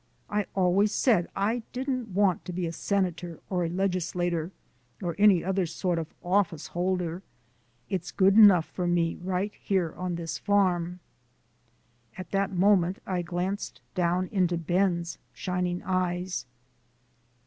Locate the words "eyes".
15.83-16.47